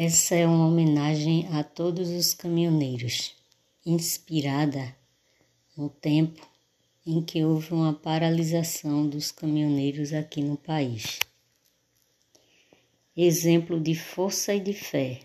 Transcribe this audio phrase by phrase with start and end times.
[0.00, 3.34] Essa é uma homenagem a todos os caminhoneiros,
[3.84, 4.94] inspirada
[5.76, 6.48] no tempo
[7.04, 11.18] em que houve uma paralisação dos caminhoneiros aqui no país.
[13.16, 15.22] Exemplo de força e de fé.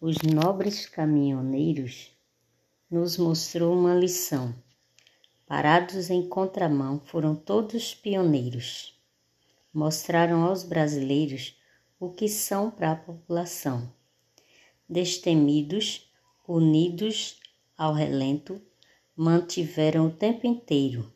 [0.00, 2.10] Os nobres caminhoneiros
[2.90, 4.52] nos mostrou uma lição.
[5.46, 8.98] Parados em contramão, foram todos pioneiros.
[9.72, 11.59] Mostraram aos brasileiros
[12.00, 13.92] o que são para a população.
[14.88, 16.10] Destemidos,
[16.48, 17.38] unidos
[17.76, 18.60] ao relento,
[19.14, 21.12] mantiveram o tempo inteiro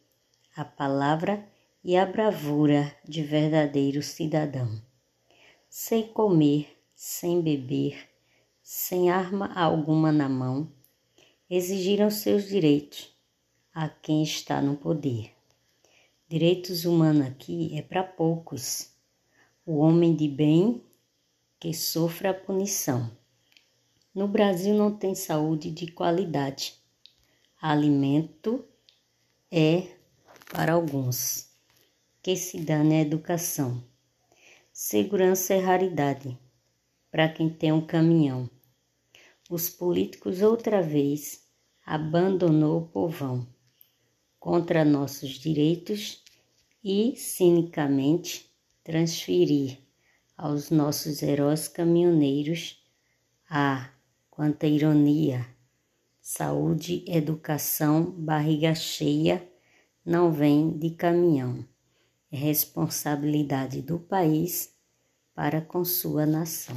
[0.56, 1.44] a palavra
[1.82, 4.80] e a bravura de verdadeiro cidadão.
[5.68, 8.08] Sem comer, sem beber,
[8.62, 10.72] sem arma alguma na mão,
[11.50, 13.12] exigiram seus direitos
[13.74, 15.32] a quem está no poder.
[16.28, 18.93] Direitos humanos aqui é para poucos
[19.66, 20.84] o homem de bem
[21.58, 23.10] que sofre a punição.
[24.14, 26.74] No Brasil não tem saúde de qualidade.
[27.60, 28.62] Alimento
[29.50, 29.88] é
[30.52, 31.50] para alguns.
[32.22, 33.82] Que se dane a educação.
[34.70, 36.38] Segurança é raridade
[37.10, 38.50] para quem tem um caminhão.
[39.48, 41.48] Os políticos outra vez
[41.86, 43.46] abandonou o povão
[44.38, 46.22] contra nossos direitos
[46.82, 48.53] e cinicamente
[48.84, 49.78] transferir
[50.36, 52.84] aos nossos heróis caminhoneiros
[53.48, 53.90] a
[54.30, 55.46] quanta ironia,
[56.20, 59.48] saúde, educação, barriga cheia
[60.04, 61.66] não vem de caminhão.
[62.30, 64.74] É responsabilidade do país
[65.34, 66.76] para com sua nação.